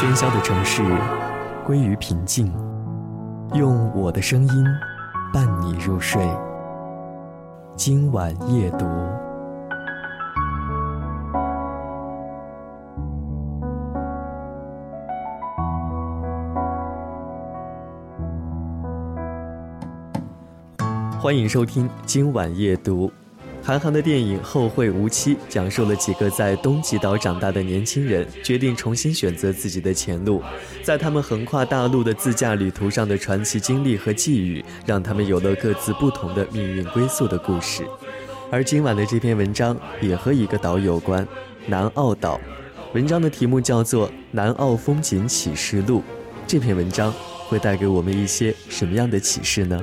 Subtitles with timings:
[0.00, 0.82] 喧嚣的城市
[1.62, 2.50] 归于平静，
[3.52, 4.64] 用我的声音
[5.30, 6.26] 伴你入睡。
[7.76, 8.86] 今晚夜读，
[21.20, 23.12] 欢迎收听今晚夜读。
[23.70, 30.42] 韩寒的电影《后会无期》讲述了几个在东极岛长大的年轻人决定重新选择自己的前路，
[30.82, 37.86] 在他们横跨大陆的自驾旅途上的传奇经历和际遇，让他们有了各自不同的命运归宿的故事。
[38.50, 41.24] 而今晚的这篇文章也和一个岛有关——
[41.68, 42.40] 南澳岛。
[42.94, 45.98] 文章的题目叫做《南澳风景启示录》。
[46.44, 47.14] 这篇文章
[47.46, 49.80] 会带给我们一些什么样的启示呢？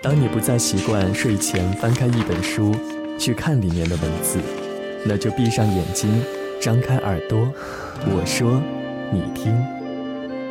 [0.00, 2.72] 当你不再习惯睡前翻开一本书
[3.18, 4.38] 去看里面的文字，
[5.04, 6.08] 那就闭上眼睛，
[6.60, 7.52] 张开耳朵，
[8.06, 8.62] 我说，
[9.12, 9.52] 你听。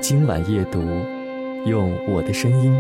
[0.02, 0.82] 今晚夜读，
[1.66, 2.76] 用我的声音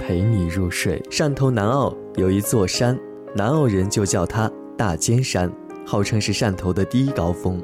[0.00, 1.00] 陪你入睡。
[1.12, 2.98] 汕头南澳有一座山，
[3.36, 5.48] 南澳人就叫它大尖山，
[5.86, 7.62] 号称是汕头的第一高峰。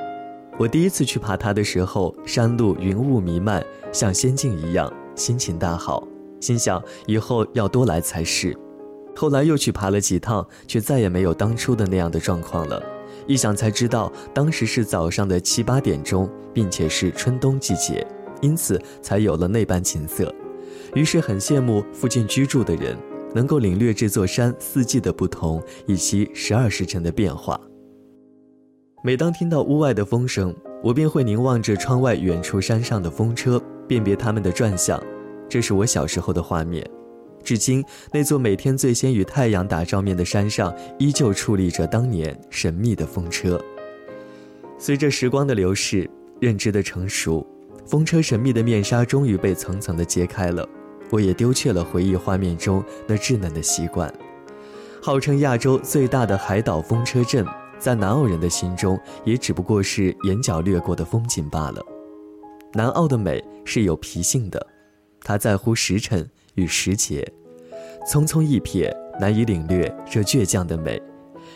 [0.57, 6.07] 我第一次去爬它的时候，山路云雾弥漫，像仙境一样，心情大好。
[6.41, 8.57] 心想以后要多来才是，
[9.15, 12.83] 后来又去爬了几趟，却再也没有当初的那样的状况了。
[13.27, 18.07] 一想才知道，当时是早上的七八点钟，并且是春冬季节，
[18.41, 20.33] 因此才有了那般景色。
[20.95, 22.97] 于是很羡慕附近居住的人，
[23.35, 27.61] 能够领略这座山四季的不同以及十二时辰的变化。
[29.03, 35.03] 每当听到屋外的风声，我便会凝望着窗外远处山上的风车，辨别它们的转向。
[35.49, 36.85] 这是我小时候的画面，
[37.45, 43.61] 至今那座每天最先与太阳打照面的山上，依旧矗立着当年神秘的风车。
[44.79, 47.47] 随着时光的流逝，认知的成熟，
[47.87, 50.69] 风车神秘的面纱终于被层层的揭开了。
[51.11, 54.13] 我也丢却了回忆画面中那稚嫩的习惯。
[55.01, 57.47] 号称亚洲最大的海岛风车镇，
[57.79, 61.81] 在南澳人的心中，也只不过是眼角掠过的风景罢了。
[62.75, 64.67] 南澳的美是有脾性的。
[65.27, 67.27] 他在乎时辰与时节，
[68.09, 68.89] 匆匆一瞥，
[69.21, 71.03] 难以领略这倔强的美，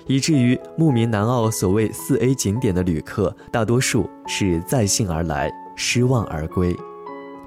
[0.09, 6.77] 以至于慕名南澳所谓四 A 景点的旅客，大多数是载兴而来，失望而归。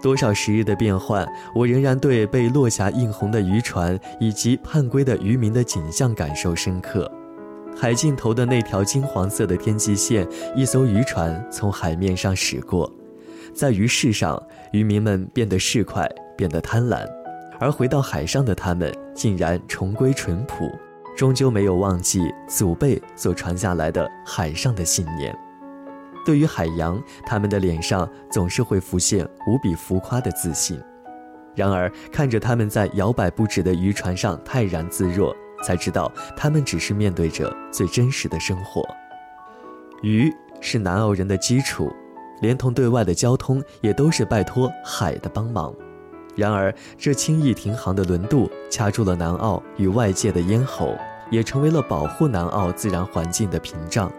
[0.02, 7.12] 多少时日的变换，我仍然对被落霞映红的渔船以及盼归的渔民的景象感受深刻。
[7.76, 12.90] 海尽头的那条金黄色的天际线，一艘渔船从海面上驶过。
[13.54, 14.42] 在鱼市上，
[14.72, 17.08] 渔民们变得市侩，变得贪婪，
[17.60, 20.72] 而回到海上的他们竟然重归淳朴，
[21.16, 25.36] 终究没有忘记祖辈所传下来的海上的信念。
[26.26, 30.80] 对于海洋，他们的脸上总是会浮现无比浮夸的自信。
[31.54, 38.84] 然而，看着他们在摇摆不止的渔船上泰然自若，才知道他们只是面对着最真实的生活。
[40.02, 41.94] 鱼是南澳人的基础。
[42.44, 45.74] 连同对外的交通也都是拜托海的帮忙，
[46.36, 50.94] 然而这轻易停航的轮渡掐住了南澳与外界的咽喉，
[51.32, 54.12] 也成为了保护南澳自然环境的屏障。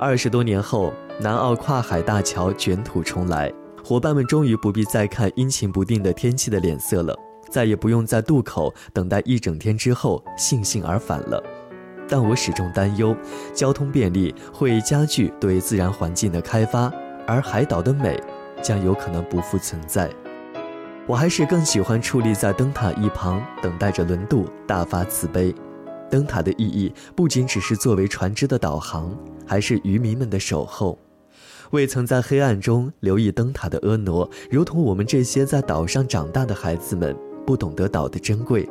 [0.00, 3.52] 二十多年后，南澳跨海大桥卷土重来，
[3.84, 7.16] 伙伴们终于不必再看阴晴不定的天气的脸色了，
[7.48, 11.40] 再也不用在渡口等待一整天之后悻悻而返了。
[12.08, 13.16] 但我始终担忧，
[13.54, 16.92] 交通便利会加剧对自然环境的开发，
[17.26, 18.20] 而海岛的美
[18.62, 20.10] 将有可能不复存在。
[21.06, 25.54] 我还是更喜欢矗立在灯塔一旁，等待着轮渡大发慈悲。
[26.10, 30.98] 灯塔的意义不仅只是作为船只的导航，还是渔民们的守候。
[31.72, 38.68] 未曾在黑暗中留意灯塔的婀娜，如同我们这些在岛上长大的孩子们，不懂得岛的珍贵。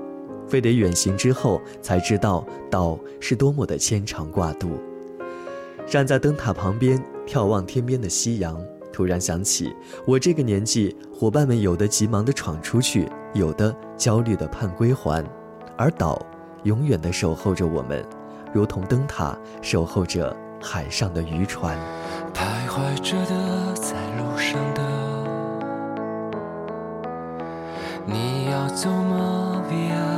[0.47, 4.79] 非得远行之后才知道岛是多么的牵肠挂肚。
[5.87, 8.59] 站在灯塔旁边眺望天边的夕阳，
[8.91, 9.75] 突然想起
[10.07, 15.23] 我这个年纪，伙伴们有的急忙的闯出去，有的焦虑的盼归还，
[15.77, 16.19] 而岛
[16.63, 18.03] 永远的守候着我们，
[18.51, 21.77] 如同灯塔守候着海上的渔船。
[22.33, 24.81] 徘徊着的，在路上的，
[28.07, 30.14] 你要走吗？Via。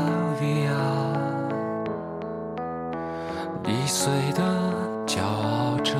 [3.88, 4.44] 易碎的
[5.06, 5.96] 骄傲着，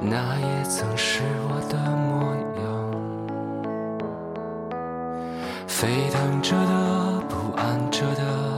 [0.00, 2.66] 那也曾是我的模样。
[5.68, 8.57] 沸腾着的，不安着的，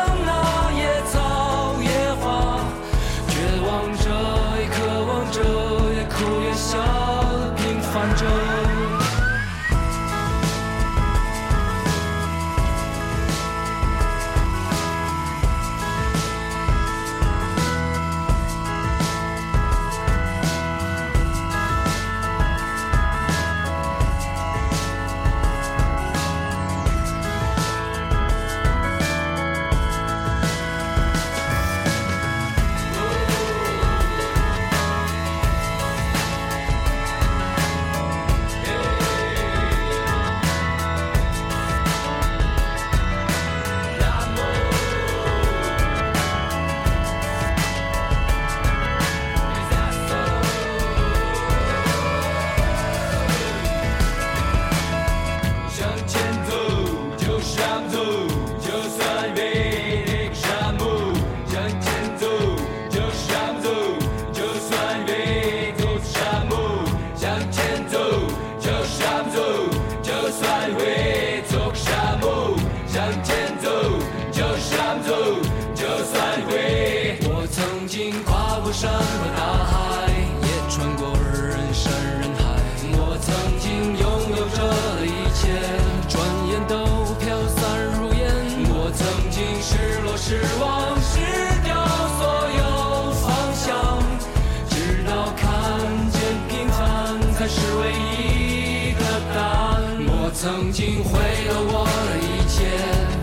[100.41, 102.65] 曾经毁了我的一切，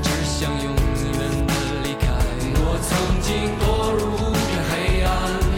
[0.05, 0.79] 只想永远
[1.19, 1.51] 的
[1.83, 2.07] 离开。
[2.55, 5.11] 我曾经堕入无边黑暗，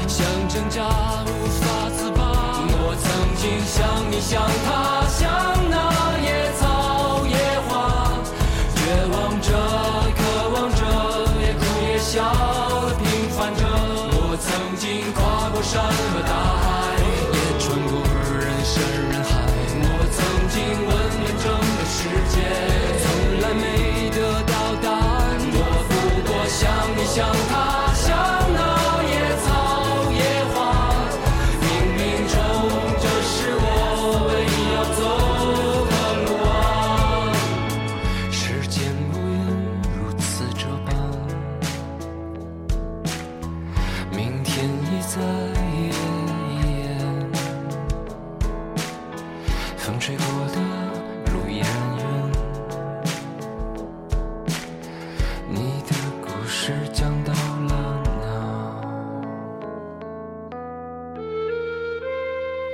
[0.08, 0.88] 想挣扎
[1.26, 1.28] 无
[1.60, 2.64] 法自拔。
[2.64, 3.04] 我曾
[3.36, 3.76] 经像
[4.10, 4.99] 你像他，